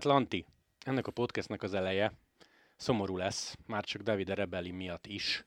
[0.00, 0.46] Hát Lanti,
[0.84, 2.12] ennek a podcastnek az eleje
[2.76, 5.44] szomorú lesz, már csak David Rebelli miatt is.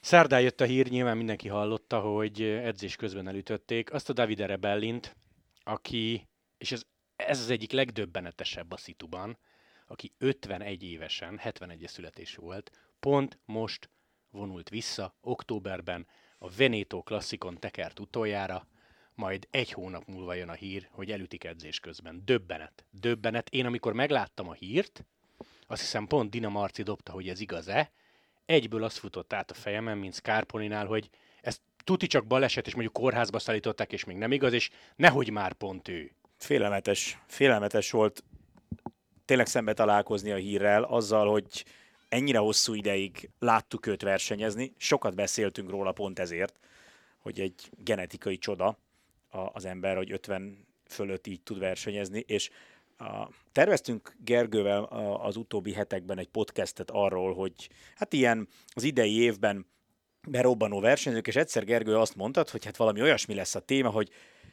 [0.00, 5.16] Szerdán jött a hír, nyilván mindenki hallotta, hogy edzés közben elütötték azt a David Rebellint,
[5.62, 6.82] aki, és ez,
[7.16, 9.38] ez az egyik legdöbbenetesebb a szituban,
[9.86, 13.90] aki 51 évesen, 71 születésű volt, pont most
[14.30, 16.06] vonult vissza októberben
[16.38, 18.66] a Veneto klasszikon tekert utoljára,
[19.14, 22.22] majd egy hónap múlva jön a hír, hogy elütik edzés közben.
[22.24, 22.84] Döbbenet.
[22.90, 23.48] Döbbenet.
[23.48, 25.04] Én amikor megláttam a hírt,
[25.66, 27.92] azt hiszem pont Dina Marci dobta, hogy ez igaz-e,
[28.46, 32.94] egyből azt futott át a fejemen, mint Scarponinál, hogy ez tuti csak baleset, és mondjuk
[32.94, 36.12] kórházba szállították, és még nem igaz, és nehogy már pont ő.
[36.36, 38.24] Félelmetes, félelmetes volt
[39.24, 41.64] tényleg szembe találkozni a hírrel, azzal, hogy
[42.08, 46.58] ennyire hosszú ideig láttuk őt versenyezni, sokat beszéltünk róla pont ezért,
[47.18, 48.78] hogy egy genetikai csoda
[49.52, 52.50] az ember, hogy 50 fölött így tud versenyezni, és
[52.98, 54.82] a, terveztünk Gergővel
[55.22, 59.66] az utóbbi hetekben egy podcastet arról, hogy hát ilyen az idei évben
[60.28, 64.10] berobbanó versenyzők, és egyszer Gergő azt mondta, hogy hát valami olyasmi lesz a téma, hogy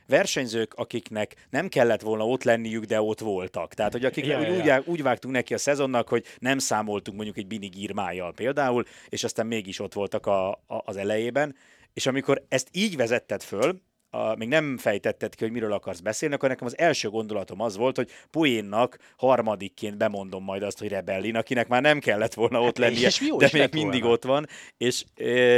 [0.08, 3.74] versenyzők, akiknek nem kellett volna ott lenniük, de ott voltak.
[3.74, 4.78] Tehát, hogy akik ja, úgy, ja.
[4.78, 9.48] Úgy, úgy vágtunk neki a szezonnak, hogy nem számoltunk mondjuk egy binigírmájjal például, és aztán
[9.48, 11.56] mégis ott voltak a, a, az elejében.
[11.94, 16.36] És amikor ezt így vezetted föl, a, még nem fejtetted ki, hogy miről akarsz beszélni,
[16.36, 21.36] akkor nekem az első gondolatom az volt, hogy poénnak harmadikként bemondom majd azt, hogy Rebellin,
[21.36, 24.16] akinek már nem kellett volna ott hát, lennie, és de még mindig volna.
[24.16, 25.04] ott van, és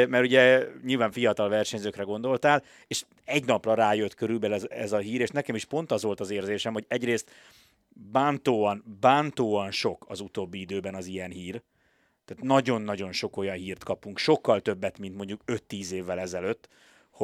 [0.07, 5.21] mert ugye nyilván fiatal versenyzőkre gondoltál, és egy napra rájött körülbelül ez, ez a hír,
[5.21, 7.31] és nekem is pont az volt az érzésem, hogy egyrészt
[7.89, 11.61] bántóan, bántóan sok az utóbbi időben az ilyen hír,
[12.25, 16.69] tehát nagyon-nagyon sok olyan hírt kapunk, sokkal többet, mint mondjuk 5-10 évvel ezelőtt,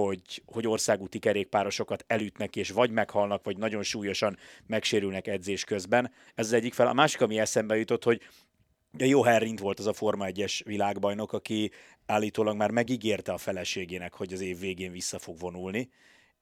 [0.03, 6.11] hogy, hogy országúti kerékpárosokat elütnek, és vagy meghalnak, vagy nagyon súlyosan megsérülnek edzés közben.
[6.35, 6.87] Ez az egyik fel.
[6.87, 8.21] A másik, ami eszembe jutott, hogy
[8.99, 11.71] a jó Herrint volt az a Forma 1-es világbajnok, aki
[12.05, 15.89] állítólag már megígérte a feleségének, hogy az év végén vissza fog vonulni,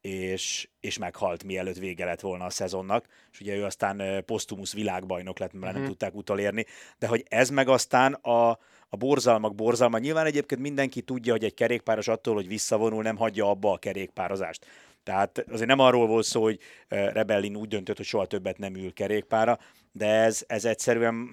[0.02, 5.40] és, és meghalt, mielőtt vége lett volna a szezonnak, és ugye ő aztán posztumusz világbajnok
[5.40, 5.74] lett, mert uh-huh.
[5.74, 5.92] nem mhm.
[5.92, 6.66] tudták utolérni,
[6.98, 8.60] de hogy ez meg aztán a,
[8.90, 9.98] a borzalmak borzalma.
[9.98, 14.66] Nyilván egyébként mindenki tudja, hogy egy kerékpáros attól, hogy visszavonul, nem hagyja abba a kerékpározást.
[15.04, 18.94] Tehát azért nem arról volt szó, hogy Rebellin úgy döntött, hogy soha többet nem ül
[18.94, 19.60] kerékpára,
[19.92, 21.30] de ez, ez egyszerűen,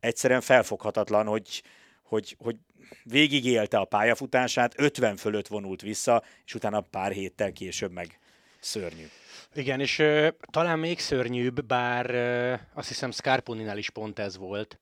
[0.00, 1.62] egyszerűen felfoghatatlan, hogy,
[2.02, 2.56] hogy, hogy
[3.02, 8.18] végigélte a pályafutását, 50 fölött vonult vissza, és utána pár héttel később meg
[8.60, 9.06] szörnyű.
[9.54, 14.78] Igen, és ö, talán még szörnyűbb, bár ö, azt hiszem Scarponinál is pont ez volt,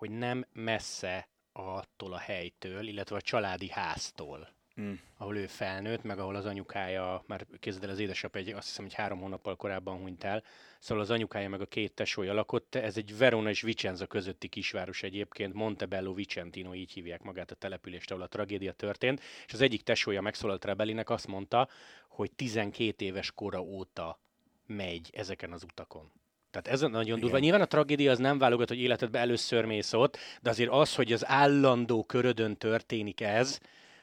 [0.00, 4.48] hogy nem messze attól a helytől, illetve a családi háztól,
[4.80, 4.92] mm.
[5.16, 8.84] ahol ő felnőtt, meg ahol az anyukája, már kezded el az édesap egy, azt hiszem,
[8.84, 10.42] hogy három hónappal korábban hunyt el,
[10.78, 15.02] szóval az anyukája meg a két tesója lakott, ez egy Verona és Vicenza közötti kisváros
[15.02, 19.82] egyébként, Montebello Vicentino, így hívják magát a települést, ahol a tragédia történt, és az egyik
[19.82, 21.68] tesója megszólalt Rebellinek, azt mondta,
[22.08, 24.20] hogy 12 éves kora óta
[24.66, 26.12] megy ezeken az utakon.
[26.50, 27.20] Tehát ez nagyon Igen.
[27.20, 27.38] durva.
[27.38, 31.12] Nyilván a tragédia az nem válogat, hogy életedbe először mész ott, de azért az, hogy
[31.12, 33.58] az állandó körödön történik ez,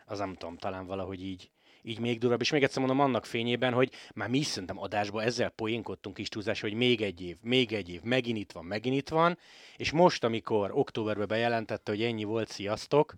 [0.06, 1.50] az nem tudom, talán valahogy így,
[1.82, 2.42] így még durvább.
[2.42, 6.30] És még egyszer mondom annak fényében, hogy már mi is szerintem adásban ezzel poénkodtunk is
[6.30, 9.38] túlzás, hogy még egy év, még egy év, megint itt van, megint itt van,
[9.76, 13.14] és most, amikor októberben bejelentette, hogy ennyi volt, sziasztok,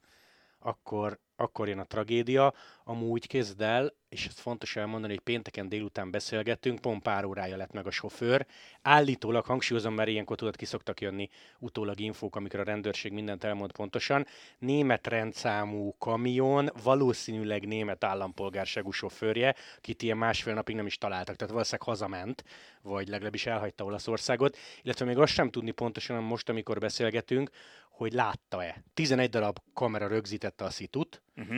[0.60, 2.54] akkor, akkor jön a tragédia.
[2.84, 7.72] Amúgy kezd el, és ez fontos elmondani, hogy pénteken délután beszélgettünk, pont pár órája lett
[7.72, 8.46] meg a sofőr.
[8.82, 13.72] Állítólag, hangsúlyozom, mert ilyenkor tudod, ki szoktak jönni utólag infók, amikor a rendőrség mindent elmond
[13.72, 14.26] pontosan.
[14.60, 21.54] Német rendszámú kamion, valószínűleg német állampolgárságú sofőrje, akit ilyen másfél napig nem is találtak, tehát
[21.54, 22.44] valószínűleg hazament,
[22.82, 27.50] vagy legalábbis elhagyta Olaszországot, illetve még azt sem tudni pontosan, most, amikor beszélgetünk,
[27.90, 28.84] hogy látta-e.
[28.94, 31.58] 11 darab kamera rögzítette a szitut, uh-huh.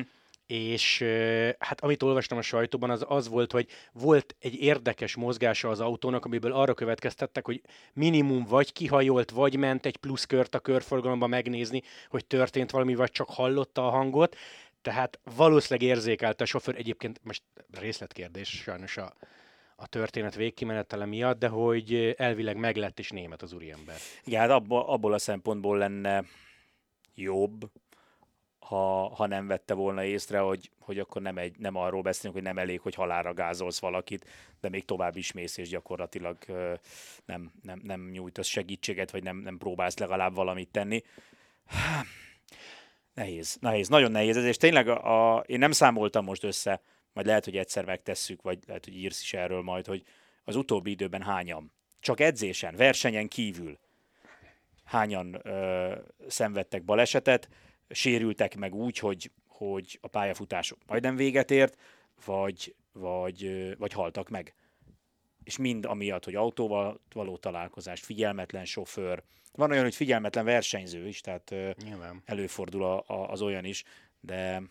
[0.51, 1.03] És
[1.59, 6.25] hát amit olvastam a sajtóban, az az volt, hogy volt egy érdekes mozgása az autónak,
[6.25, 7.61] amiből arra következtettek, hogy
[7.93, 13.11] minimum vagy kihajolt, vagy ment egy plusz kört a körforgalomba megnézni, hogy történt valami, vagy
[13.11, 14.35] csak hallotta a hangot.
[14.81, 17.43] Tehát valószínűleg érzékelte a sofőr, egyébként most
[17.79, 19.13] részletkérdés sajnos a,
[19.75, 23.95] a történet végkimenetele miatt, de hogy elvileg meglett és német az úriember.
[24.23, 26.23] Igen, hát abból, abból a szempontból lenne
[27.15, 27.69] jobb,
[28.61, 32.43] ha, ha nem vette volna észre, hogy, hogy akkor nem, egy, nem arról beszélünk, hogy
[32.43, 34.29] nem elég, hogy halára gázolsz valakit,
[34.59, 36.37] de még tovább is mész, és gyakorlatilag
[37.25, 41.03] nem, nem, nem nyújtasz segítséget, vagy nem, nem próbálsz legalább valamit tenni.
[43.13, 46.81] Nehéz, nehéz, nagyon nehéz ez, és tényleg a, a, én nem számoltam most össze,
[47.13, 50.03] majd lehet, hogy egyszer megtesszük, vagy lehet, hogy írsz is erről majd, hogy
[50.43, 51.71] az utóbbi időben hányan?
[51.99, 53.79] Csak edzésen, versenyen kívül.
[54.83, 55.95] Hányan ö,
[56.27, 57.49] szenvedtek balesetet,
[57.91, 61.77] sérültek meg úgy, hogy, hogy a pályafutások majdnem véget ért,
[62.25, 64.53] vagy, vagy, vagy haltak meg.
[65.43, 71.21] És mind amiatt, hogy autóval való találkozás, figyelmetlen sofőr, van olyan, hogy figyelmetlen versenyző is,
[71.21, 72.21] tehát Nyilván.
[72.25, 73.83] előfordul a, a, az olyan is,
[74.19, 74.61] de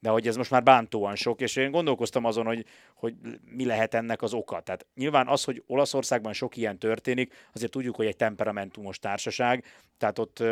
[0.00, 2.64] de hogy ez most már bántóan sok, és én gondolkoztam azon, hogy,
[2.94, 3.14] hogy
[3.44, 4.60] mi lehet ennek az oka.
[4.60, 9.64] Tehát nyilván az, hogy Olaszországban sok ilyen történik, azért tudjuk, hogy egy temperamentumos társaság,
[9.96, 10.42] tehát ott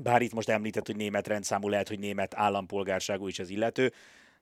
[0.00, 3.92] bár itt most említett, hogy német rendszámú, lehet, hogy német állampolgárságú is az illető,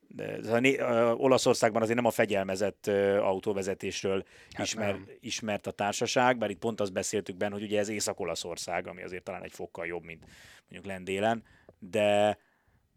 [0.08, 0.80] de a né-
[1.16, 2.86] Olaszországban azért nem a fegyelmezett
[3.20, 7.88] autóvezetésről hát ismer, ismert a társaság, bár itt pont azt beszéltük benne, hogy ugye ez
[7.88, 10.24] Észak-Olaszország, ami azért talán egy fokkal jobb, mint
[10.68, 11.42] mondjuk Lendélen,
[11.78, 12.38] de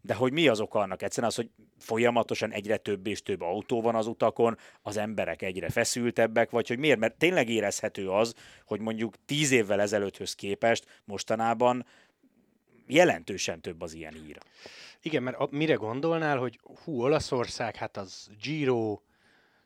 [0.06, 1.02] de hogy mi az oka annak?
[1.02, 5.68] Egyszerűen az, hogy folyamatosan egyre több és több autó van az utakon, az emberek egyre
[5.68, 6.98] feszültebbek, vagy hogy miért?
[6.98, 11.86] Mert tényleg érezhető az, hogy mondjuk tíz évvel ezelőtthöz képest mostanában
[12.86, 14.38] jelentősen több az ilyen hír.
[15.02, 18.98] Igen, mert a, mire gondolnál, hogy hú, Olaszország, hát az Giro,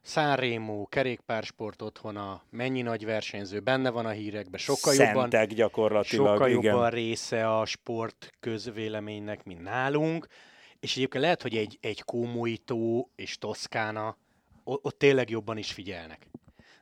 [0.03, 6.49] Sanremo, kerékpársport otthona, mennyi nagy versenyző, benne van a hírekben, sokkal Szentek jobban, gyakorlatilag, sokkal
[6.49, 6.63] igen.
[6.63, 10.27] jobban része a sport közvéleménynek, mint nálunk,
[10.81, 14.17] és egyébként lehet, hogy egy, egy Kómoító és Toszkána,
[14.65, 16.27] ott tényleg jobban is figyelnek.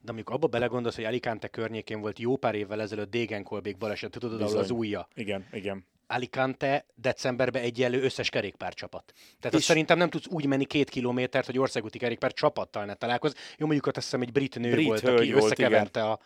[0.01, 4.43] De amikor abba belegondolsz, hogy Alicante környékén volt jó pár évvel ezelőtt Degenkolbék baleset, tudod,
[4.43, 5.09] ahol az újja.
[5.15, 5.87] Igen, igen.
[6.11, 9.13] Alicante decemberben egyenlő összes kerékpárcsapat.
[9.41, 13.35] Tehát azt szerintem nem tudsz úgy menni két kilométert, hogy országúti kerékpár csapattal ne találkoz.
[13.59, 16.19] Jó, mondjuk azt hiszem egy brit nő Brit volt, aki volt, összekeverte a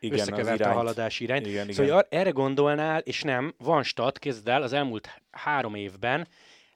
[0.00, 1.46] Igen, összekeverte a haladási irányt.
[1.46, 2.20] Igen, szóval igen.
[2.20, 6.28] erre gondolnál, és nem, van stat, kezd el, az elmúlt három évben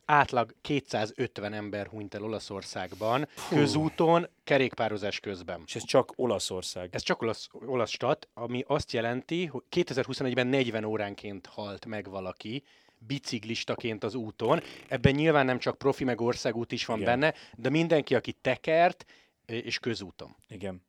[0.04, 5.62] átlag 250 ember hunyt el Olaszországban, közúton, kerékpározás közben.
[5.66, 6.88] És ez csak Olaszország.
[6.92, 12.62] Ez csak olasz, olasz stat, ami azt jelenti, hogy 2021-ben 40 óránként halt meg valaki,
[12.98, 14.62] biciklistaként az úton.
[14.88, 17.20] Ebben nyilván nem csak profi, meg országút is van Igen.
[17.20, 19.04] benne, de mindenki, aki tekert,
[19.46, 20.36] és közúton.
[20.48, 20.82] Igen.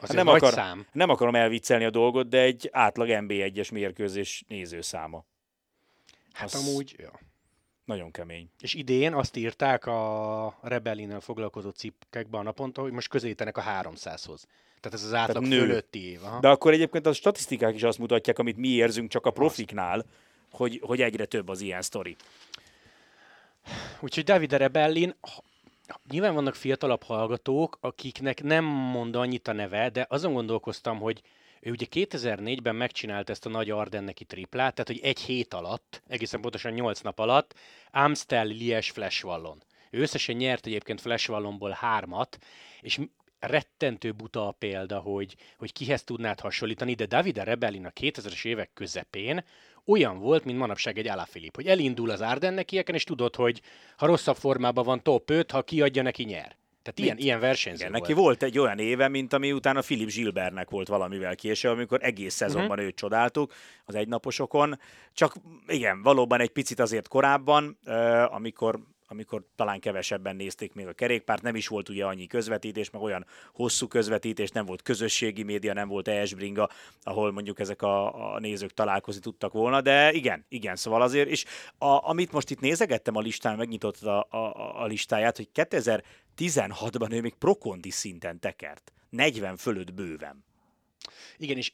[0.00, 0.86] Azért nem, nagy akar, szám.
[0.92, 5.24] nem akarom elviccelni a dolgot, de egy átlag NB1-es mérkőzés nézőszáma.
[6.32, 7.20] Hát az- amúgy, ja.
[7.84, 8.50] Nagyon kemény.
[8.60, 14.44] És idén azt írták a Rebellinnel foglalkozó cikkekben a naponta, hogy most közelítenek a 300-hoz.
[14.80, 15.58] Tehát ez az átlag nő.
[15.58, 16.24] fölötti év.
[16.24, 16.40] Aha.
[16.40, 20.04] De akkor egyébként a statisztikák is azt mutatják, amit mi érzünk csak a profiknál,
[20.50, 22.16] hogy, hogy egyre több az ilyen sztori.
[24.00, 25.14] Úgyhogy Davide Rebellin,
[26.10, 31.22] nyilván vannak fiatalabb hallgatók, akiknek nem mond annyit a neve, de azon gondolkoztam, hogy
[31.64, 36.40] ő ugye 2004-ben megcsinált ezt a nagy Ardenneki triplát, tehát hogy egy hét alatt, egészen
[36.40, 37.54] pontosan 8 nap alatt,
[37.90, 39.62] Amstel, Lies, Flashwallon.
[39.90, 42.38] Ő összesen nyert egyébként Flashwallonból hármat,
[42.80, 42.98] és
[43.38, 48.70] rettentő buta a példa, hogy, hogy kihez tudnád hasonlítani, de Davide Rebellin a 2000-es évek
[48.74, 49.44] közepén
[49.84, 53.60] olyan volt, mint manapság egy Alaphilipp, hogy elindul az Ardennekieken, és tudod, hogy
[53.96, 56.56] ha rosszabb formában van top 5, ha kiadja, neki nyer.
[56.82, 58.02] Tehát ilyen, ilyen versenyző Igen, volt.
[58.02, 62.34] neki volt egy olyan éve, mint ami utána Philip Gilbertnek volt valamivel késő, amikor egész
[62.34, 62.72] szezonban Mhm.
[62.72, 62.86] uh-huh.
[62.86, 63.52] őt csodáltuk
[63.84, 64.78] az egynaposokon.
[65.12, 65.34] Csak
[65.66, 68.80] igen, valóban egy picit azért korábban, uh, amikor
[69.12, 73.26] amikor talán kevesebben nézték még a kerékpárt, nem is volt ugye annyi közvetítés, meg olyan
[73.54, 76.68] hosszú közvetítés, nem volt közösségi média, nem volt esbringa,
[77.02, 81.44] ahol mondjuk ezek a, a nézők találkozni tudtak volna, de igen, igen, szóval azért, és
[81.78, 85.48] a, amit most itt nézegettem a listán, megnyitott a, a, a listáját, hogy
[86.36, 88.92] 2016-ban ő még prokondi szinten tekert.
[89.10, 90.44] 40 fölött bőven.
[91.36, 91.72] Igen, és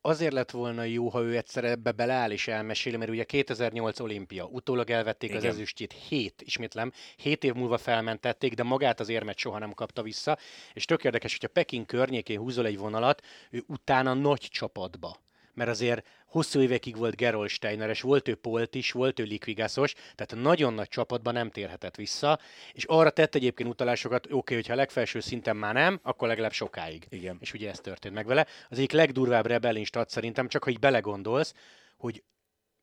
[0.00, 4.44] azért lett volna jó, ha ő egyszer ebbe beleáll és elmeséli, mert ugye 2008 olimpia,
[4.44, 5.42] utólag elvették Igen.
[5.42, 10.02] az ezüstjét, hét, ismétlem, hét év múlva felmentették, de magát az érmet soha nem kapta
[10.02, 10.38] vissza,
[10.72, 15.22] és tök érdekes, hogyha Peking környékén húzol egy vonalat, ő utána nagy csapatba
[15.54, 20.34] mert azért hosszú évekig volt Gerol Steineres, volt ő Polt is, volt ő Likvigászos, tehát
[20.44, 22.38] nagyon nagy csapatban nem térhetett vissza,
[22.72, 26.52] és arra tett egyébként utalásokat, oké, okay, hogyha a legfelső szinten már nem, akkor legalább
[26.52, 27.06] sokáig.
[27.08, 27.36] Igen.
[27.40, 28.46] És ugye ez történt meg vele.
[28.68, 31.54] Az egyik legdurvább rebellin stat szerintem, csak ha így belegondolsz,
[31.96, 32.22] hogy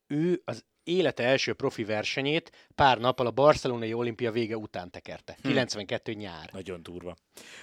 [0.06, 5.36] ő az élete első profi versenyét pár nappal a barcelonai olimpia vége után tekerte.
[5.42, 5.48] Hm.
[5.48, 6.50] 92 nyár.
[6.52, 7.16] Nagyon durva.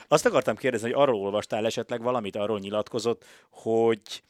[0.07, 4.23] Azt akartam kérdezni, hogy arról olvastál esetleg valamit, arról nyilatkozott, hogy,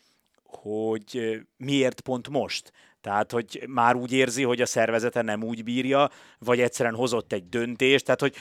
[0.49, 2.71] hogy miért pont most?
[3.01, 7.49] Tehát, hogy már úgy érzi, hogy a szervezete nem úgy bírja, vagy egyszerűen hozott egy
[7.49, 8.35] döntést, tehát, hogy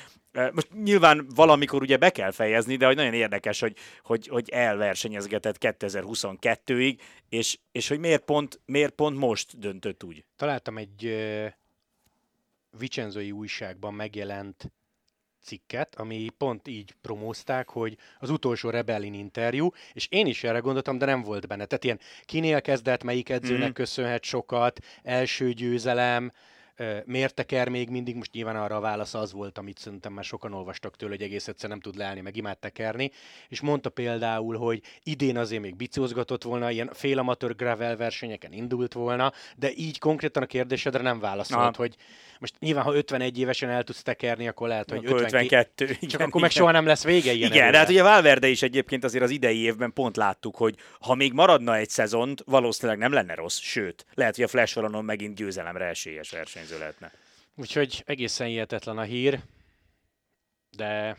[0.52, 5.56] most nyilván valamikor ugye be kell fejezni, de hogy nagyon érdekes, hogy, hogy, hogy elversenyezgetett
[5.60, 10.24] 2022-ig, és, és hogy miért pont, miért pont most döntött úgy?
[10.36, 11.46] Találtam egy uh,
[12.78, 14.72] Vicenzoi újságban megjelent
[15.48, 20.98] cikket, ami pont így promózták, hogy az utolsó Rebellin interjú, és én is erre gondoltam,
[20.98, 21.64] de nem volt benne.
[21.64, 23.72] Tehát ilyen kinél kezdett, melyik edzőnek mm.
[23.72, 26.32] köszönhet sokat, első győzelem,
[27.04, 30.52] miért teker még mindig, most nyilván arra a válasz az volt, amit szerintem már sokan
[30.52, 33.10] olvastak tőle, hogy egész egyszer nem tud leállni, meg imád tekerni,
[33.48, 39.32] és mondta például, hogy idén azért még bicózgatott volna, ilyen félamatőr gravel versenyeken indult volna,
[39.56, 41.72] de így konkrétan a kérdésedre nem válaszolt, Aha.
[41.76, 41.96] hogy
[42.38, 45.84] most nyilván, ha 51 évesen el tudsz tekerni, akkor lehet, hogy akkor 52.
[45.84, 48.48] 52 csak igen, akkor meg soha nem lesz vége ilyen Igen, de hát ugye Valverde
[48.48, 52.98] is egyébként azért az idei évben pont láttuk, hogy ha még maradna egy szezont, valószínűleg
[52.98, 56.32] nem lenne rossz, sőt, lehet, hogy a Flash megint győzelemre esélyes
[56.68, 57.12] versenyző lehetne.
[57.54, 59.40] Úgyhogy egészen hihetetlen a hír,
[60.70, 61.16] de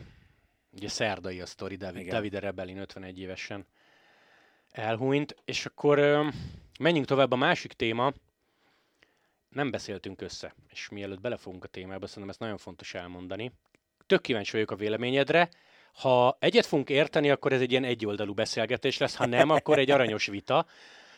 [0.70, 3.66] ugye szerdai a sztori, David, David Rebellin 51 évesen
[4.70, 5.98] elhunyt, és akkor
[6.78, 8.12] menjünk tovább a másik téma,
[9.48, 13.52] nem beszéltünk össze, és mielőtt belefogunk a témába, szerintem ezt nagyon fontos elmondani.
[14.06, 15.48] Tök kíváncsi vagyok a véleményedre.
[15.92, 19.90] Ha egyet fogunk érteni, akkor ez egy ilyen egyoldalú beszélgetés lesz, ha nem, akkor egy
[19.90, 20.66] aranyos vita.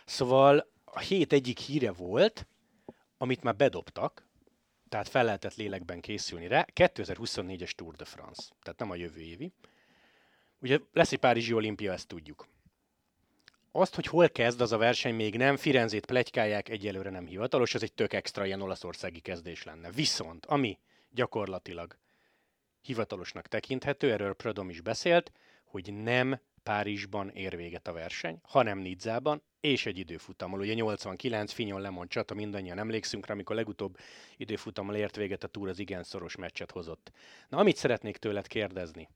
[0.04, 2.46] Szóval a hét egyik híre volt,
[3.22, 4.26] amit már bedobtak,
[4.88, 9.52] tehát fel lehetett lélekben készülni rá, 2024-es Tour de France, tehát nem a jövő évi.
[10.60, 12.46] Ugye lesz egy Párizsi olimpia, ezt tudjuk.
[13.72, 15.56] Azt, hogy hol kezd az a verseny, még nem.
[15.56, 19.90] Firenzét plegykálják, egyelőre nem hivatalos, ez egy tök extra ilyen olaszországi kezdés lenne.
[19.90, 20.78] Viszont, ami
[21.10, 21.96] gyakorlatilag
[22.80, 25.32] hivatalosnak tekinthető, erről Prodom is beszélt,
[25.64, 30.60] hogy nem Párizsban ér véget a verseny, hanem Nidzában, és egy időfutammal.
[30.60, 33.96] Ugye 89 Finyon Lemon csata, mindannyian emlékszünk rá, amikor legutóbb
[34.36, 37.10] időfutammal ért véget a túr, az igen szoros meccset hozott.
[37.48, 39.08] Na, amit szeretnék tőled kérdezni,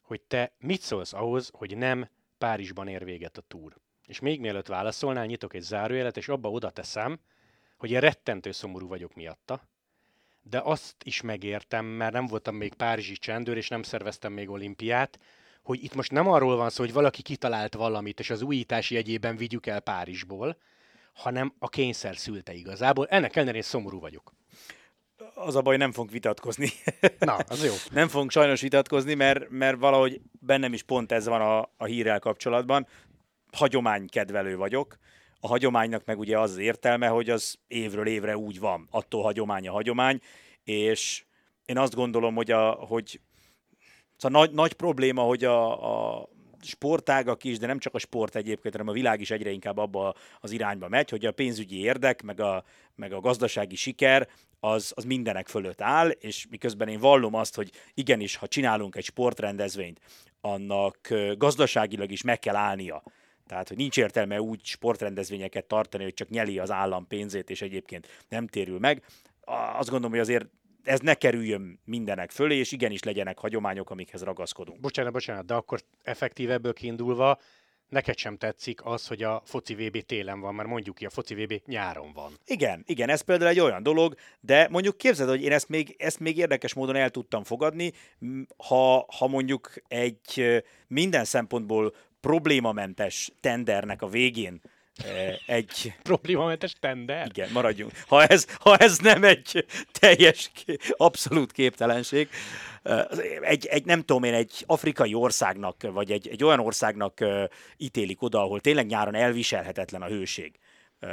[0.00, 2.08] hogy te mit szólsz ahhoz, hogy nem
[2.38, 3.76] Párizsban ér véget a túr.
[4.06, 7.20] És még mielőtt válaszolnál, nyitok egy zárójelet, és abba oda teszem,
[7.76, 9.68] hogy én rettentő szomorú vagyok miatta,
[10.42, 15.18] de azt is megértem, mert nem voltam még párizsi csendőr, és nem szerveztem még olimpiát,
[15.62, 19.36] hogy itt most nem arról van szó, hogy valaki kitalált valamit, és az újítás jegyében
[19.36, 20.56] vigyük el Párizsból,
[21.12, 23.06] hanem a kényszer szülte igazából.
[23.06, 24.32] Ennek ellenére én szomorú vagyok
[25.34, 26.68] az a baj, nem fogunk vitatkozni.
[27.18, 27.72] Na, az jó.
[27.90, 32.18] nem fogunk sajnos vitatkozni, mert, mert valahogy bennem is pont ez van a, a hírrel
[32.18, 32.86] kapcsolatban.
[33.52, 34.98] Hagyománykedvelő vagyok.
[35.40, 38.88] A hagyománynak meg ugye az, az értelme, hogy az évről évre úgy van.
[38.90, 40.20] Attól hagyomány a hagyomány,
[40.64, 41.24] és
[41.64, 43.20] én azt gondolom, hogy, a, hogy
[44.22, 46.28] szóval nagy, nagy probléma, hogy a, a
[46.60, 50.14] sportágak is, de nem csak a sport egyébként, hanem a világ is egyre inkább abba
[50.40, 52.64] az irányba megy, hogy a pénzügyi érdek, meg a,
[52.94, 54.28] meg a gazdasági siker
[54.60, 59.04] az, az mindenek fölött áll, és miközben én vallom azt, hogy igenis, ha csinálunk egy
[59.04, 60.00] sportrendezvényt,
[60.40, 63.02] annak gazdaságilag is meg kell állnia.
[63.46, 68.24] Tehát, hogy nincs értelme úgy sportrendezvényeket tartani, hogy csak nyeli az állam pénzét, és egyébként
[68.28, 69.02] nem térül meg.
[69.76, 70.46] Azt gondolom, hogy azért
[70.84, 74.80] ez ne kerüljön mindenek fölé, és igenis legyenek hagyományok, amikhez ragaszkodunk.
[74.80, 77.38] Bocsánat, bocsánat, de akkor effektív ebből kiindulva
[77.92, 81.34] neked sem tetszik az, hogy a foci VB télen van, mert mondjuk ki, a foci
[81.34, 82.32] VB nyáron van.
[82.46, 86.20] Igen, igen, ez például egy olyan dolog, de mondjuk képzeld, hogy én ezt még, ezt
[86.20, 87.92] még érdekes módon el tudtam fogadni,
[88.56, 94.60] ha, ha mondjuk egy minden szempontból problémamentes tendernek a végén
[95.46, 95.94] egy...
[96.02, 97.26] Problémamentes tender?
[97.26, 97.92] Igen, maradjunk.
[98.06, 100.50] Ha ez, ha ez nem egy teljes,
[100.96, 102.28] abszolút képtelenség,
[103.40, 107.24] egy, egy, nem tudom én, egy afrikai országnak, vagy egy, egy olyan országnak
[107.76, 110.58] ítélik oda, ahol tényleg nyáron elviselhetetlen a hőség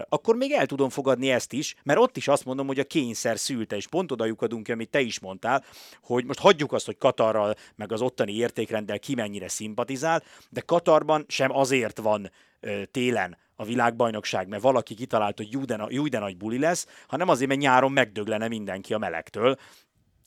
[0.10, 3.40] akkor még el tudom fogadni ezt is, mert ott is azt mondom, hogy a kényszer
[3.40, 5.64] szülte, és pont oda lyukadunk, amit te is mondtál,
[6.02, 11.26] hogy most hagyjuk azt, hogy Katarral, meg az ottani értékrenddel ki mennyire szimpatizál, de Katarban
[11.28, 12.32] sem azért van
[12.92, 15.52] télen a világbajnokság, mert valaki kitalált, hogy
[15.90, 19.56] jó de nagy buli lesz, hanem azért, mert nyáron megdöglene mindenki a melegtől,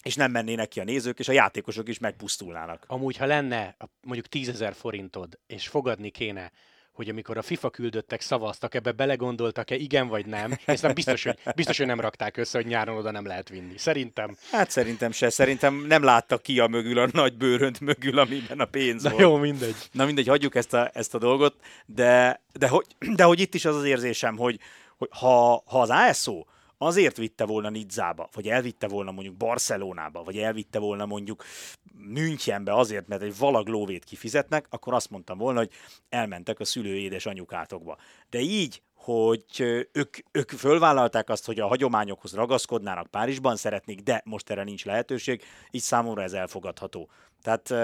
[0.03, 2.85] és nem mennének ki a nézők, és a játékosok is megpusztulnának.
[2.87, 6.53] Amúgy, ha lenne mondjuk 10 forintod, és fogadni kéne
[6.93, 11.39] hogy amikor a FIFA küldöttek szavaztak, ebbe belegondoltak-e, igen vagy nem, és nem biztos, hogy,
[11.55, 13.79] biztos, hogy nem rakták össze, hogy nyáron oda nem lehet vinni.
[13.79, 14.37] Szerintem.
[14.51, 15.31] Hát szerintem se.
[15.31, 19.23] Szerintem nem láttak ki a mögül, a nagy bőrönt mögül, amiben a pénz Na volt.
[19.23, 19.77] jó, mindegy.
[19.93, 21.55] Na mindegy, hagyjuk ezt a, ezt a dolgot,
[21.87, 24.59] de, de, hogy, de hogy itt is az az érzésem, hogy,
[24.99, 26.45] hogy ha, ha az ASO
[26.83, 31.45] azért vitte volna Nidzába, vagy elvitte volna mondjuk Barcelonába, vagy elvitte volna mondjuk
[31.93, 35.71] Münchenbe azért, mert egy valag lóvét kifizetnek, akkor azt mondtam volna, hogy
[36.09, 37.97] elmentek a szülő édes anyukátokba.
[38.31, 39.45] De így, hogy
[39.93, 45.43] ők, ők fölvállalták azt, hogy a hagyományokhoz ragaszkodnának Párizsban, szeretnék, de most erre nincs lehetőség,
[45.71, 47.11] így számomra ez elfogadható.
[47.43, 47.75] Tehát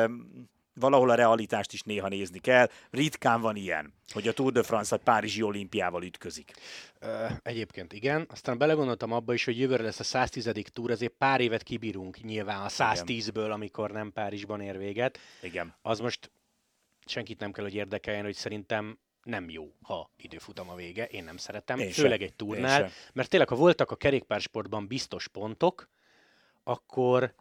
[0.80, 2.70] valahol a realitást is néha nézni kell.
[2.90, 6.52] Ritkán van ilyen, hogy a Tour de France a Párizsi olimpiával ütközik.
[7.42, 8.26] Egyébként igen.
[8.30, 10.52] Aztán belegondoltam abba is, hogy jövőre lesz a 110.
[10.72, 15.18] túr, ezért pár évet kibírunk nyilván a 110-ből, amikor nem Párizsban ér véget.
[15.42, 15.74] Igen.
[15.82, 16.30] Az most
[17.06, 21.04] senkit nem kell, hogy érdekeljen, hogy szerintem nem jó, ha időfutam a vége.
[21.04, 22.28] Én nem szeretem, Én főleg sem.
[22.28, 22.34] egy
[22.68, 22.90] sem.
[23.12, 25.88] mert tényleg, ha voltak a kerékpársportban biztos pontok,
[26.62, 27.34] akkor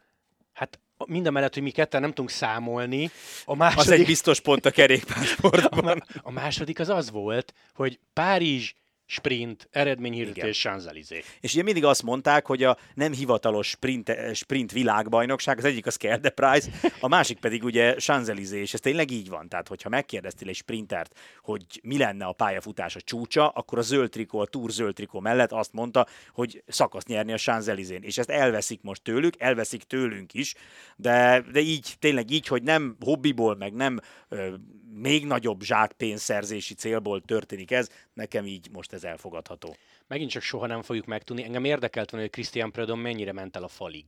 [0.53, 3.11] hát mind a mellett, hogy mi ketten nem tudunk számolni,
[3.45, 6.03] a Az második, egy biztos pont a kerékpársportban.
[6.07, 8.73] a, a második az az volt, hogy Párizs,
[9.07, 11.25] sprint, eredményhirdetés, Champs-Élysées.
[11.39, 15.95] És ugye mindig azt mondták, hogy a nem hivatalos sprint, sprint világbajnokság, az egyik az
[15.95, 19.49] Kerde Prize, a másik pedig ugye Champs-Élysées, és ez tényleg így van.
[19.49, 24.39] Tehát, hogyha megkérdeztél egy sprintert, hogy mi lenne a pályafutása csúcsa, akkor a zöld trikó,
[24.39, 28.03] a Tour zöld trikó mellett azt mondta, hogy szakasz nyerni a Champs-Élysées-n.
[28.03, 30.55] És ezt elveszik most tőlük, elveszik tőlünk is,
[30.95, 33.99] de, de így, tényleg így, hogy nem hobbiból, meg nem
[34.29, 34.53] ö,
[34.99, 39.75] még nagyobb zsákpénzszerzési célból történik ez, nekem így most ez elfogadható.
[40.07, 41.43] Megint csak soha nem fogjuk megtudni.
[41.43, 44.05] Engem érdekelt volna, hogy Christian Predom mennyire ment el a falig.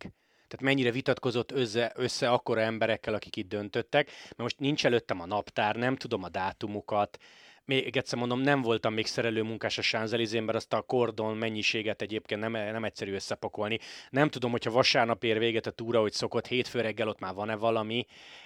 [0.47, 5.25] Tehát mennyire vitatkozott össze, össze akkora emberekkel, akik itt döntöttek, mert most nincs előttem a
[5.25, 7.17] naptár, nem tudom a dátumokat,
[7.69, 12.01] még egyszer mondom, nem voltam még szerelő munkás a Sánzelizén, mert azt a kordon mennyiséget
[12.01, 13.79] egyébként nem, nem egyszerű összepakolni.
[14.09, 17.55] Nem tudom, hogyha vasárnap ér véget a túra, hogy szokott, hétfő reggel ott már van-e
[17.55, 18.05] valami.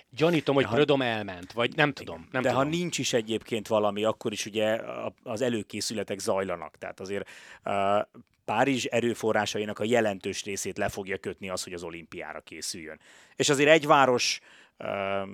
[0.09, 2.27] Gyanítom, hogy ha- Prödom elment, vagy nem tudom.
[2.31, 2.63] Nem De tudom.
[2.63, 4.81] ha nincs is egyébként valami, akkor is ugye
[5.23, 6.77] az előkészületek zajlanak.
[6.77, 7.29] Tehát azért
[7.65, 7.73] uh,
[8.45, 12.99] Párizs erőforrásainak a jelentős részét le fogja kötni az, hogy az olimpiára készüljön.
[13.35, 14.39] És azért egy város
[14.79, 15.27] uh,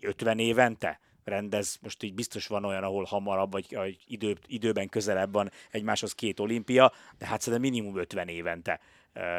[0.00, 5.32] 50 évente rendez, most így biztos van olyan, ahol hamarabb, vagy vagy idő, időben közelebb
[5.32, 8.80] van egymáshoz két olimpia, de hát szerintem minimum 50 évente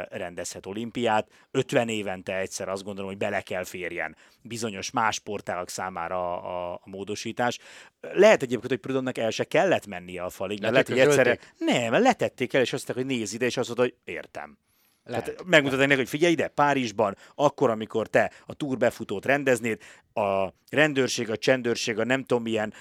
[0.09, 1.27] rendezhet olimpiát.
[1.51, 6.73] 50 évente egyszer azt gondolom, hogy bele kell férjen bizonyos más sportágak számára a, a,
[6.73, 7.59] a módosítás.
[8.01, 11.39] Lehet egyébként, hogy Prudonnak el se kellett mennie a falig, mert lehet, hogy egyszerre...
[11.57, 14.57] Nem, letették el, és azt mondták, hogy nézz ide, és azt mondta, hogy értem.
[15.05, 15.25] Lehet.
[15.25, 19.81] Tehát megmutatni neki, hogy figyelj ide, Párizsban, akkor, amikor te a túr befutót rendeznéd,
[20.13, 22.73] a rendőrség, a csendőrség, a nem tudom milyen,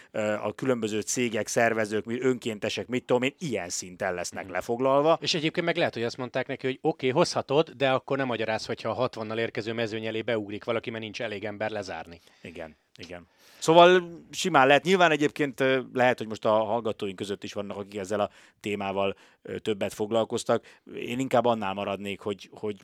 [0.43, 5.19] a különböző cégek, szervezők, önkéntesek, mit tudom én, ilyen szinten lesznek lefoglalva.
[5.21, 8.27] És egyébként meg lehet, hogy azt mondták neki, hogy oké, okay, hozhatod, de akkor nem
[8.27, 12.21] magyaráz, hogyha a 60-nal érkező mezőny elé beugrik valaki, mert nincs elég ember lezárni.
[12.43, 13.27] Igen, igen.
[13.59, 14.85] Szóval simán lehet.
[14.85, 19.17] Nyilván egyébként lehet, hogy most a hallgatóink között is vannak, akik ezzel a témával
[19.63, 20.65] többet foglalkoztak.
[20.95, 22.81] Én inkább annál maradnék, hogy, hogy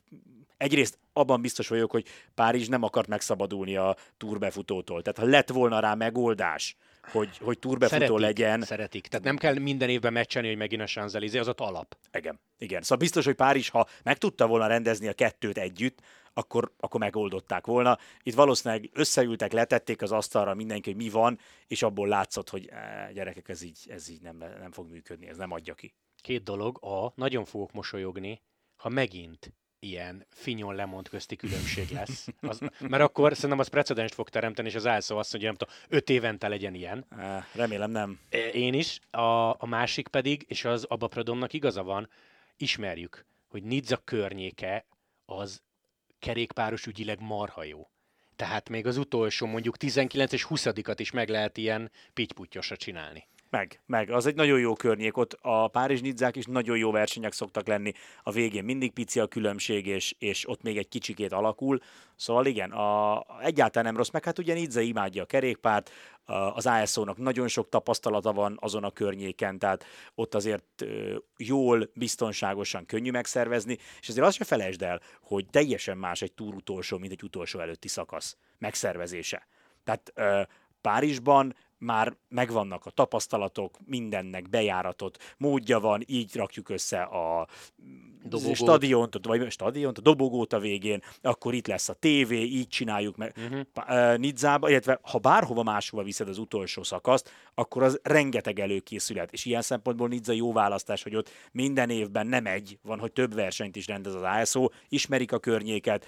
[0.57, 2.05] egyrészt abban biztos vagyok, hogy
[2.35, 5.01] Párizs nem akart megszabadulni a túrbefutótól.
[5.01, 6.75] Tehát ha lett volna rá megoldás,
[7.11, 9.07] hogy, hogy túrbefutó szeretik, legyen, Szeretik.
[9.07, 11.97] Tehát nem kell minden évben meccselni, hogy megint a Champs-Élysées, az ott alap.
[12.13, 12.81] igen, igen.
[12.81, 16.01] Szóval biztos, hogy Párizs, ha meg tudta volna rendezni a kettőt együtt,
[16.33, 17.97] akkor, akkor megoldották volna.
[18.23, 23.11] Itt valószínűleg összeültek, letették az asztalra mindenki, hogy mi van, és abból látszott, hogy e,
[23.13, 25.93] gyerekek, ez így, ez így nem, nem fog működni, ez nem adja ki.
[26.21, 26.83] Két dolog.
[26.83, 28.41] A, nagyon fogok mosolyogni,
[28.75, 32.27] ha megint ilyen finyon lemond közti különbség lesz.
[32.41, 35.75] Az, mert akkor szerintem az precedenst fog teremteni, és az elszó azt mondja, nem tudom,
[35.89, 37.05] öt évente legyen ilyen.
[37.53, 38.19] Remélem nem.
[38.53, 38.99] Én is.
[39.11, 42.09] A, a másik pedig, és az Abba Prodomnak igaza van,
[42.57, 44.85] ismerjük, hogy Nizza környéke
[45.25, 45.61] az
[46.19, 47.89] kerékpáros ügyileg marha jó.
[48.35, 53.27] Tehát még az utolsó mondjuk 19 és 20-at is meg lehet ilyen pittyputyosra csinálni.
[53.49, 54.09] Meg, meg.
[54.09, 55.17] Az egy nagyon jó környék.
[55.17, 57.91] Ott a párizs nidzák is nagyon jó versenyek szoktak lenni.
[58.23, 61.79] A végén mindig pici a különbség, és, és ott még egy kicsikét alakul.
[62.15, 64.09] Szóval igen, a, egyáltalán nem rossz.
[64.09, 65.91] Meg hát ugye Nidze imádja a kerékpárt,
[66.53, 69.85] az ASO-nak nagyon sok tapasztalata van azon a környéken, tehát
[70.15, 70.85] ott azért
[71.37, 76.53] jól, biztonságosan könnyű megszervezni, és azért azt se felejtsd el, hogy teljesen más egy túr
[76.53, 79.47] utolsó, mint egy utolsó előtti szakasz megszervezése.
[79.83, 80.13] Tehát
[80.81, 87.47] Párizsban már megvannak a tapasztalatok, mindennek bejáratot, módja van, így rakjuk össze a
[88.23, 88.55] Dobogót.
[88.55, 93.35] stadiont, vagy stadiont, a dobogót a végén, akkor itt lesz a tévé, így csináljuk meg.
[93.37, 94.17] Uh-huh.
[94.17, 99.31] Nidzába, illetve ha bárhova máshova viszed az utolsó szakaszt, akkor az rengeteg előkészület.
[99.31, 103.33] És ilyen szempontból Nidza jó választás, hogy ott minden évben nem egy, van, hogy több
[103.33, 106.05] versenyt is rendez az ASO, ismerik a környéket,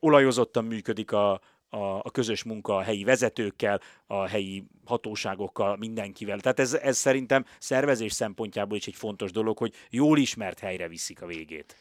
[0.00, 1.40] olajozottan működik a,
[1.72, 6.40] a, a közös munka a helyi vezetőkkel, a helyi hatóságokkal, mindenkivel.
[6.40, 11.22] Tehát ez, ez szerintem szervezés szempontjából is egy fontos dolog, hogy jól ismert helyre viszik
[11.22, 11.76] a végét.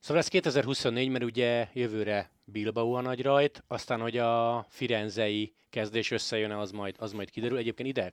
[0.00, 6.10] Szóval ez 2024, mert ugye jövőre Bilbao a nagy rajt, aztán, hogy a firenzei kezdés
[6.10, 7.58] összejön, az majd, az majd kiderül.
[7.58, 8.12] Egyébként ide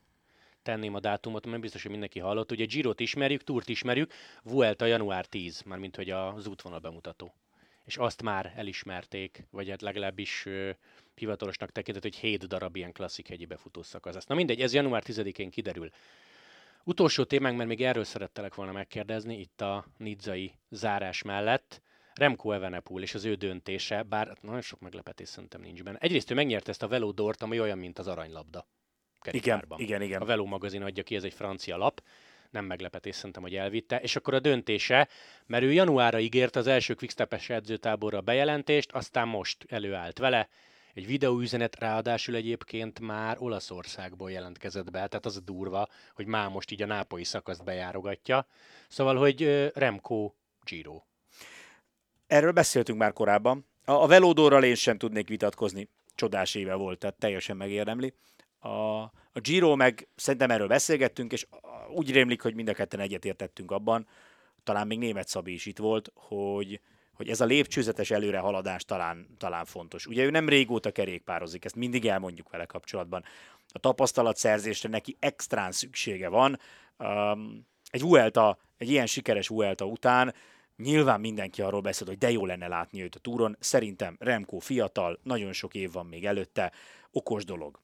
[0.64, 2.52] tenném a dátumot, mert biztos, hogy mindenki hallott.
[2.52, 7.34] Ugye Girot ismerjük, Túrt ismerjük, Vuelta január 10, mármint hogy az útvonal bemutató.
[7.86, 10.48] és azt már elismerték, vagy hát legalábbis
[11.16, 14.26] hivatalosnak tekintett, hogy 7 darab ilyen klasszik hegyi befutó szakasz lesz.
[14.26, 15.90] Na mindegy, ez január 10-én kiderül.
[16.84, 21.82] Utolsó témánk, mert még erről szerettelek volna megkérdezni, itt a nidzai zárás mellett.
[22.14, 25.98] Remco Evenepoel és az ő döntése, bár hát nagyon sok meglepetés szerintem nincs benne.
[25.98, 28.68] Egyrészt ő megnyerte ezt a Velodort, ami olyan, mint az aranylabda.
[29.24, 29.80] Igen, kerékpárban.
[29.80, 30.22] igen, igen.
[30.22, 32.02] A Velo magazin adja ki, ez egy francia lap.
[32.50, 34.00] Nem meglepetés szerintem, hogy elvitte.
[34.00, 35.08] És akkor a döntése,
[35.46, 40.50] mert ő januárra ígért az első Quickstep-es edzőtáborra bejelentést, aztán most előállt vele.
[40.94, 46.72] Egy videóüzenet ráadásul egyébként már Olaszországból jelentkezett be, tehát az a durva, hogy már most
[46.72, 48.48] így a nápoi szakaszt bejárogatja.
[48.88, 50.32] Szóval, hogy Remco
[50.64, 51.02] Giro.
[52.28, 53.66] Erről beszéltünk már korábban.
[53.86, 55.90] A, a Velodorral én sem tudnék vitatkozni.
[56.16, 58.14] Csodás éve volt, tehát teljesen megérdemli.
[58.60, 58.70] A,
[59.34, 61.48] a Giro meg szerintem erről beszélgettünk, és
[61.94, 64.08] úgy rémlik, hogy mind a ketten egyetértettünk abban,
[64.64, 66.82] talán még német Szabi is itt volt, hogy,
[67.22, 70.06] hogy ez a lépcsőzetes előrehaladás talán, talán fontos.
[70.06, 73.24] Ugye ő nem régóta kerékpározik, ezt mindig elmondjuk vele kapcsolatban.
[73.68, 76.60] A tapasztalatszerzésre neki extrán szüksége van.
[76.98, 80.34] Um, egy Vuelta, egy ilyen sikeres Vuelta után
[80.78, 83.58] Nyilván mindenki arról beszél, hogy de jó lenne látni őt a túron.
[83.60, 86.72] Szerintem Remco fiatal, nagyon sok év van még előtte,
[87.12, 87.80] okos dolog.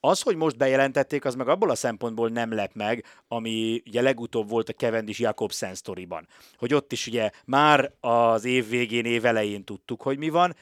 [0.00, 4.48] Az, hogy most bejelentették, az meg abból a szempontból nem lep meg, ami ugye legutóbb
[4.48, 6.26] volt a Cavendish Jakobsen sztoriban.
[6.58, 10.54] Hogy ott is ugye már az év végén, év elején tudtuk, hogy mi van,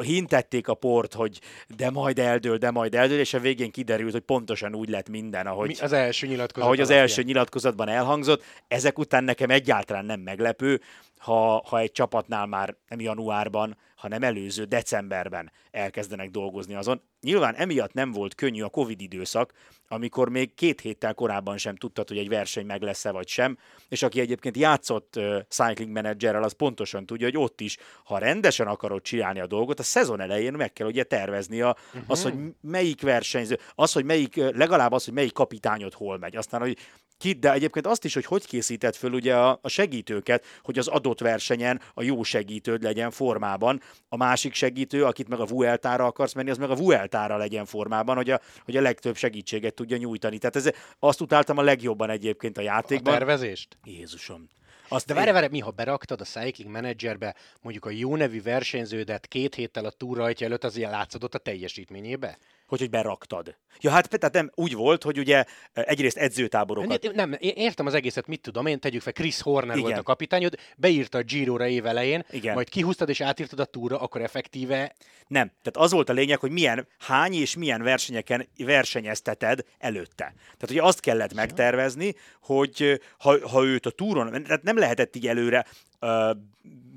[0.00, 1.40] hintették a port, hogy
[1.76, 5.46] de majd eldől, de majd eldől, és a végén kiderült, hogy pontosan úgy lett minden,
[5.46, 6.66] ahogy, Mi az első nyilatkozat.
[6.66, 8.42] ahogy az első nyilatkozatban elhangzott.
[8.68, 10.80] Ezek után nekem egyáltalán nem meglepő,
[11.18, 17.02] ha, ha egy csapatnál már nem januárban, hanem előző decemberben elkezdenek dolgozni azon.
[17.20, 19.52] Nyilván emiatt nem volt könnyű a Covid időszak,
[19.88, 24.02] amikor még két héttel korábban sem tudtad, hogy egy verseny meg lesz-e vagy sem, és
[24.02, 29.02] aki egyébként játszott uh, cycling managerrel, az pontosan tudja, hogy ott is, ha rendesen akarod
[29.02, 32.02] csinálni a dolgot, a szezon elején meg kell ugye tervezni a, uh-huh.
[32.06, 36.36] az, hogy melyik versenyző, az, hogy melyik, legalább az, hogy melyik kapitányod hol megy.
[36.36, 36.78] Aztán, hogy
[37.22, 40.88] ki, de egyébként azt is, hogy hogy készített föl ugye a, a segítőket, hogy az
[40.88, 46.32] adott versenyen a jó segítőd legyen formában, a másik segítő, akit meg a Vueltára akarsz
[46.32, 50.38] menni, az meg a Vueltára legyen formában, hogy a, hogy a legtöbb segítséget tudja nyújtani.
[50.38, 53.12] Tehát ez, azt utáltam a legjobban egyébként a A játékban.
[53.12, 53.76] tervezést?
[53.84, 54.48] Jézusom.
[54.88, 59.26] Azt De várj, várj, mi ha beraktad a Cycling Managerbe mondjuk a jó nevű versenyződet
[59.26, 62.38] két héttel a túrajtja előtt, az ilyen látszódott a teljesítményébe?
[62.72, 63.56] Hogy, hogy beraktad.
[63.80, 67.02] Ja, hát tehát nem úgy volt, hogy ugye egyrészt edzőtáborokat...
[67.02, 69.88] Nem, nem, értem az egészet, mit tudom én, tegyük fel, Chris Horner Igen.
[69.88, 72.54] volt a kapitányod, beírta a Giro-ra év elején, Igen.
[72.54, 74.94] majd kihúztad és átírtad a túra, akkor effektíve
[75.26, 75.46] Nem.
[75.46, 80.34] Tehát az volt a lényeg, hogy milyen, hány és milyen versenyeken versenyezteted előtte.
[80.34, 85.26] Tehát ugye azt kellett megtervezni, hogy ha, ha őt a túron, tehát nem lehetett így
[85.26, 85.66] előre
[85.98, 86.30] ö,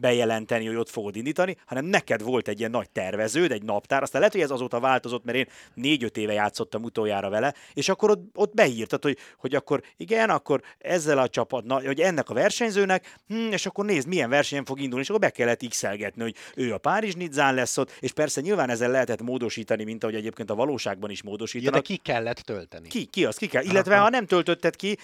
[0.05, 4.19] bejelenteni, hogy ott fogod indítani, hanem neked volt egy ilyen nagy terveződ, egy naptár, aztán
[4.19, 8.23] lehet, hogy ez azóta változott, mert én négy-öt éve játszottam utoljára vele, és akkor ott,
[8.33, 13.51] ott beírtad, hogy, hogy akkor igen, akkor ezzel a csapatnak, hogy ennek a versenyzőnek, hm,
[13.51, 15.83] és akkor nézd, milyen versenyen fog indulni, és akkor be kellett x
[16.17, 20.15] hogy ő a Párizs Nizzán lesz ott, és persze nyilván ezzel lehetett módosítani, mint ahogy
[20.15, 21.73] egyébként a valóságban is ja, módosítanak.
[21.73, 22.87] de ki kellett tölteni.
[22.87, 23.63] Ki, ki az, ki kell.
[23.63, 24.97] Illetve ha nem töltötted ki,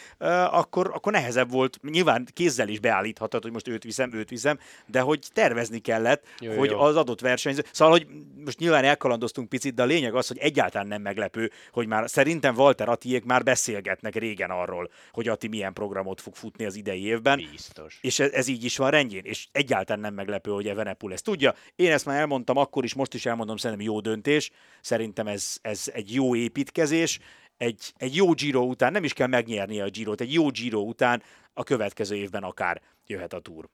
[0.51, 1.79] akkor, akkor nehezebb volt.
[1.83, 4.59] Nyilván kézzel is beállíthatod, hogy most őt viszem, őt viszem,
[4.91, 6.79] de hogy tervezni kellett, Jó, hogy jó.
[6.79, 7.63] az adott versenyző.
[7.71, 8.07] Szóval, hogy
[8.45, 12.55] most nyilván elkalandoztunk picit, de a lényeg az, hogy egyáltalán nem meglepő, hogy már szerintem
[12.55, 17.47] Walter Attiék már beszélgetnek régen arról, hogy Ati milyen programot fog futni az idei évben.
[17.51, 17.97] Biztos.
[18.01, 21.55] És ez, ez így is van rendjén, és egyáltalán nem meglepő, hogy Evenepul ezt tudja.
[21.75, 24.51] Én ezt már elmondtam akkor is, most is elmondom, szerintem jó döntés.
[24.81, 27.19] Szerintem ez, ez egy jó építkezés.
[27.57, 31.23] Egy, egy jó Giro után, nem is kell megnyernie a Girot, egy jó Giro után
[31.53, 33.69] a következő évben akár jöhet a túr.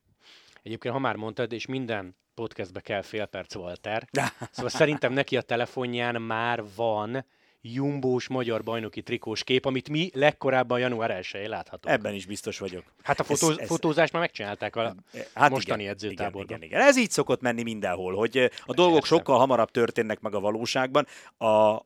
[0.67, 4.07] Egyébként, ha már mondtad, és minden podcastbe kell fél perc Walter,
[4.51, 7.25] szóval szerintem neki a telefonján már van
[7.61, 11.95] jumbós magyar bajnoki trikós kép, amit mi legkorábban január 1-én láthatunk.
[11.95, 12.83] Ebben is biztos vagyok.
[13.03, 14.95] Hát a fotó, Ez- ez- fotózást már megcsinálták a
[15.33, 16.43] Hát mostani igen, edzőtáborban.
[16.43, 16.87] Igen, igen, igen.
[16.87, 19.15] Ez így szokott menni mindenhol, hogy a dolgok Persze.
[19.15, 21.07] sokkal hamarabb történnek meg a valóságban.
[21.37, 21.81] A,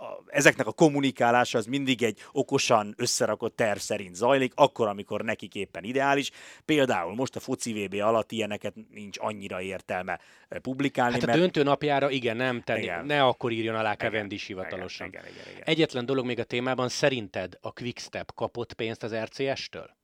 [0.00, 5.54] a, ezeknek a kommunikálása az mindig egy okosan összerakott terv szerint zajlik, akkor, amikor nekik
[5.54, 6.30] éppen ideális.
[6.64, 10.20] Például most a foci VB alatt ilyeneket nincs annyira értelme
[10.62, 11.38] publikálni, Hát a mert...
[11.38, 13.06] döntő napjára igen, nem tenni, Igen.
[13.06, 15.06] ne akkor írjon alá Igen, Cavendish hivatalosan.
[15.06, 15.62] Igen, igen, igen, igen.
[15.64, 19.98] Egyetlen dolog még a témában, szerinted a Quickstep kapott pénzt az RCS-től?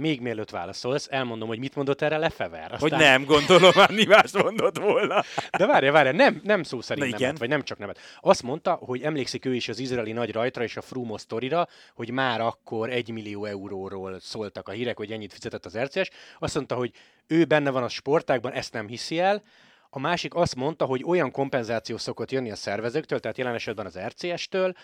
[0.00, 2.72] Még mielőtt válaszolsz, elmondom, hogy mit mondott erre Lefever.
[2.72, 2.78] Aztán...
[2.78, 5.22] Hogy nem, gondolom, már mást mondott volna.
[5.58, 7.98] De várja, várja, nem, nem szó szerint Na, nemet, vagy nem csak nemet.
[8.20, 12.10] Azt mondta, hogy emlékszik ő is az izraeli nagy rajtra és a Frumo sztorira, hogy
[12.10, 16.10] már akkor egy millió euróról szóltak a hírek, hogy ennyit fizetett az RCS.
[16.38, 16.92] Azt mondta, hogy
[17.26, 19.42] ő benne van a sportákban, ezt nem hiszi el,
[19.90, 23.98] a másik azt mondta, hogy olyan kompenzáció szokott jönni a szervezőktől, tehát jelen esetben az
[23.98, 24.74] RCS-től,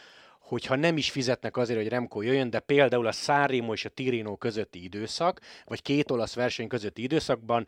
[0.51, 4.37] hogyha nem is fizetnek azért, hogy Remco jöjjön, de például a Sanremo és a Tirino
[4.37, 7.67] közötti időszak, vagy két olasz verseny közötti időszakban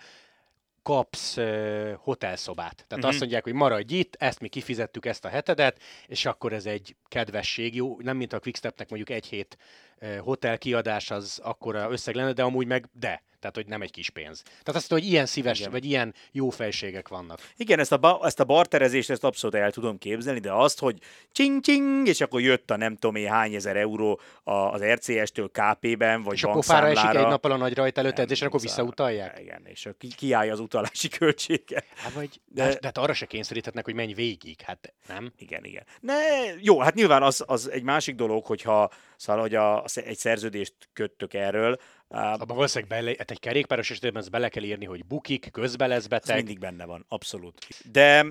[0.83, 2.75] kapsz uh, hotelszobát.
[2.75, 3.09] Tehát uh-huh.
[3.09, 6.97] azt mondják, hogy maradj itt, ezt mi kifizettük ezt a hetedet, és akkor ez egy
[7.09, 9.57] kedvesség, jó, nem mint a Quickstepnek mondjuk egy hét
[10.01, 13.23] uh, hotel kiadás az akkora összeg lenne, de amúgy meg de.
[13.43, 14.43] Tehát, hogy nem egy kis pénz.
[14.43, 15.71] Tehát azt hogy ilyen szíves, Igen.
[15.71, 17.41] vagy ilyen jó fejségek vannak.
[17.57, 20.99] Igen, ezt a, ba- ezt a barterezést ezt abszolút el tudom képzelni, de azt, hogy
[21.33, 26.35] csing-csing, és akkor jött a nem tudom én hány ezer euró az RCS-től KP-ben, vagy
[26.35, 29.39] És akkor fára esik egy nappal a nagy rajt előtt, és akkor visszautalják?
[29.41, 31.85] Igen, és ki, kiállja az utalási költséget.
[31.95, 35.33] Hát vagy, de, de, de hát arra se kényszeríthetnek, hogy menj végig, hát nem?
[35.39, 35.85] Igen, igen.
[36.01, 36.15] Ne,
[36.61, 41.35] jó, hát nyilván az, az egy másik dolog, hogyha szóval, hogy a, egy szerződést köttök
[41.35, 41.79] erről,
[42.13, 46.07] abban valószínűleg bele, hát egy kerékpáros esetében ezt bele kell írni, hogy bukik, közben lesz
[46.07, 46.31] beteg.
[46.31, 47.67] Ez mindig benne van, abszolút.
[47.93, 48.27] De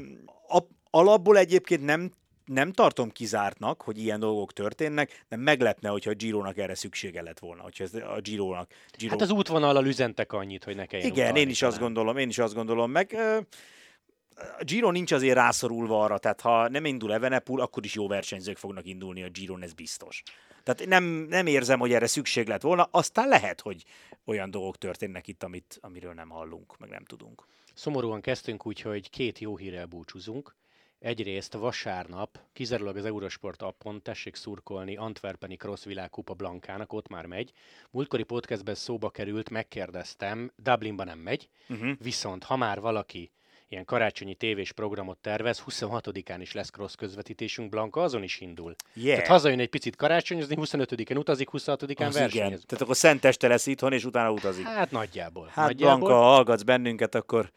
[0.48, 2.12] a, alapból egyébként nem
[2.46, 7.40] nem tartom kizártnak, hogy ilyen dolgok történnek, de meglepne, hogyha a Gironak erre szükssége lett
[7.40, 8.72] volna, hogyha ez a Gironak...
[8.98, 9.12] Giro...
[9.12, 11.74] Hát az útvonallal üzentek annyit, hogy ne kelljen Igen, én is talán.
[11.74, 13.18] azt gondolom, én is azt gondolom, meg
[14.36, 18.58] a Giro nincs azért rászorulva arra, tehát ha nem indul Evenepul, akkor is jó versenyzők
[18.58, 20.24] fognak indulni a Giron, ez biztos.
[20.64, 23.86] Tehát nem, nem érzem, hogy erre szükség lett volna, aztán lehet, hogy
[24.26, 27.46] olyan dolgok történnek itt, amit, amiről nem hallunk, meg nem tudunk.
[27.74, 30.56] Szomorúan kezdtünk úgy, hogy két jó hírrel búcsúzunk.
[31.00, 37.52] Egyrészt vasárnap kizárólag az Eurosport appon tessék szurkolni Antwerpeni Cross Világkupa Blankának, ott már megy.
[37.92, 41.92] Múltkori podcastben szóba került, megkérdeztem, Dublinban nem megy, uh-huh.
[42.00, 43.32] viszont ha már valaki
[43.72, 48.76] ilyen karácsonyi tévés programot tervez, 26-án is lesz cross közvetítésünk, Blanka azon is indul.
[48.94, 49.16] Yeah.
[49.16, 52.32] Tehát hazajön egy picit karácsonyozni, 25-én utazik, 26-án az versenyez.
[52.32, 52.62] Igen.
[52.68, 54.66] Tehát akkor szenteste lesz itthon, és utána utazik.
[54.66, 55.50] Hát nagyjából.
[55.54, 55.98] Hát nagyjából.
[55.98, 57.52] Blanka, ha hallgatsz bennünket, akkor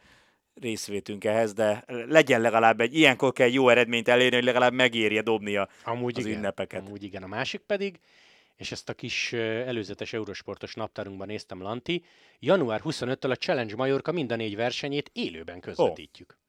[0.61, 5.69] részvétünk ehhez, de legyen legalább egy, ilyenkor kell jó eredményt elérni, hogy legalább megérje dobnia
[5.83, 6.85] amúgy az igen, ünnepeket.
[6.85, 7.99] Amúgy igen, a másik pedig,
[8.55, 12.03] és ezt a kis előzetes eurosportos naptárunkban néztem, Lanti,
[12.39, 16.37] január 25-től a Challenge Majorka mind a négy versenyét élőben közvetítjük.
[16.37, 16.43] Oh.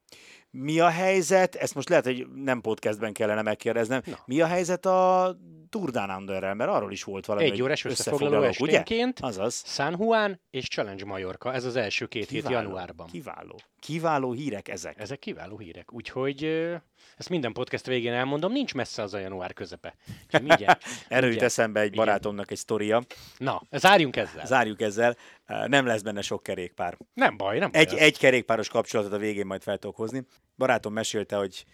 [0.50, 4.18] Mi a helyzet, ezt most lehet, hogy nem podcastben kellene megkérdeznem, Na.
[4.26, 5.36] mi a helyzet a
[5.76, 9.62] Tour Down Underrel, mert arról is volt valami Egy órás összefoglaló esténként, Azaz.
[9.66, 13.06] San Juan és Challenge Majorka, ez az első két kiváló, hét januárban.
[13.06, 13.60] Kiváló.
[13.80, 14.98] Kiváló hírek ezek.
[14.98, 16.44] Ezek kiváló hírek, úgyhogy
[17.16, 19.94] ezt minden podcast végén elmondom, nincs messze az a január közepe.
[21.08, 23.02] Erről jut eszembe egy barátomnak egy sztoria.
[23.38, 24.46] Na, zárjunk ezzel.
[24.46, 25.16] Zárjuk ezzel.
[25.66, 26.96] Nem lesz benne sok kerékpár.
[27.14, 27.80] Nem baj, nem baj.
[27.80, 30.26] Egy, egy kerékpáros kapcsolatot a végén majd fel tudok hozni.
[30.56, 31.64] Barátom mesélte, hogy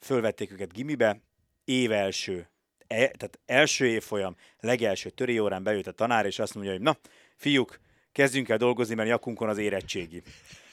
[0.00, 1.20] fölvették őket gimibe,
[1.64, 2.48] év első,
[2.86, 6.96] e, tehát első évfolyam, legelső töri órán bejött a tanár, és azt mondja, hogy na,
[7.36, 7.80] fiúk,
[8.12, 10.22] kezdjünk el dolgozni, mert nyakunkon az érettségi.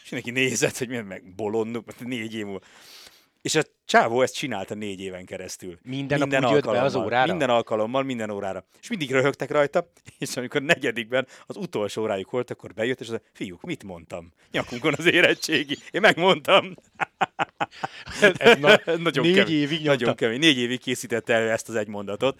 [0.03, 2.59] És neki nézett, hogy milyen meg bolonduk, négy év múlva.
[3.41, 5.77] És a csávó ezt csinálta négy éven keresztül.
[5.83, 7.29] Minden, minden nap alkalommal, az órára?
[7.29, 8.65] Minden alkalommal, minden órára.
[8.81, 13.21] És mindig röhögtek rajta, és amikor negyedikben az utolsó órájuk volt, akkor bejött, és az
[13.33, 14.31] fiúk, mit mondtam?
[14.51, 15.77] Nyakunkon az érettségi.
[15.91, 16.75] Én megmondtam.
[18.21, 19.89] Ez na, nagyon négy kemény, évig nyomta.
[19.89, 20.39] Nagyon kemény.
[20.39, 22.39] Négy évig készítette elő ezt az egy mondatot.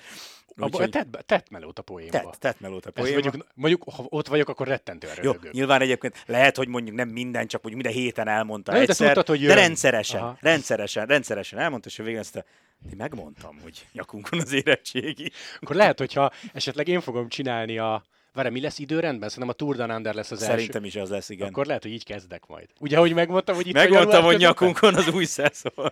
[0.57, 2.12] Abba, tett, tett melót a poénba.
[2.12, 3.21] Tett, tett melót a poénba.
[3.21, 7.47] Mondjuk, mondjuk, ha ott vagyok, akkor rettentően Jó, nyilván egyébként lehet, hogy mondjuk nem minden,
[7.47, 10.38] csak mondjuk minden héten elmondta Na, egyszer, de, tudtad, hogy de rendszeresen, Aha.
[10.39, 12.45] rendszeresen, rendszeresen elmondta, és a végén ezt a,
[12.89, 15.31] én megmondtam, hogy nyakunkon az érettségi.
[15.60, 18.03] Akkor lehet, hogyha esetleg én fogom csinálni a,
[18.34, 19.30] Várj, mi lesz időrendben?
[19.30, 20.88] Szerintem a Tour Down Under lesz az Szerintem első.
[20.88, 21.48] is az lesz, igen.
[21.48, 22.67] Akkor lehet, hogy így kezdek majd.
[22.80, 25.91] Ugye, ahogy megmondtam, hogy itt Megmondtam, hogy nyakunkon az új szezon.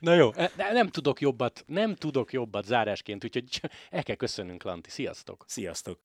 [0.00, 4.62] Na jó, e, de nem tudok jobbat, nem tudok jobbat zárásként, úgyhogy el kell köszönnünk,
[4.62, 4.90] Lanti.
[4.90, 5.44] Sziasztok!
[5.48, 5.98] Sziasztok!